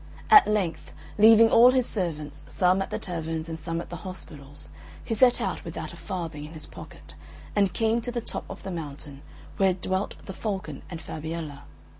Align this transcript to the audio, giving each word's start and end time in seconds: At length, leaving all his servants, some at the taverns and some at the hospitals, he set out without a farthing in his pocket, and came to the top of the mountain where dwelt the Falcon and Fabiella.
At 0.31 0.47
length, 0.47 0.93
leaving 1.19 1.51
all 1.51 1.69
his 1.69 1.85
servants, 1.85 2.43
some 2.47 2.81
at 2.81 2.89
the 2.89 2.97
taverns 2.97 3.47
and 3.47 3.59
some 3.59 3.79
at 3.79 3.91
the 3.91 3.97
hospitals, 3.97 4.71
he 5.03 5.13
set 5.13 5.39
out 5.39 5.63
without 5.63 5.93
a 5.93 5.95
farthing 5.95 6.43
in 6.43 6.53
his 6.53 6.65
pocket, 6.65 7.13
and 7.55 7.71
came 7.71 8.01
to 8.01 8.11
the 8.11 8.19
top 8.19 8.45
of 8.49 8.63
the 8.63 8.71
mountain 8.71 9.21
where 9.57 9.75
dwelt 9.75 10.15
the 10.25 10.33
Falcon 10.33 10.81
and 10.89 10.99
Fabiella. 10.99 11.65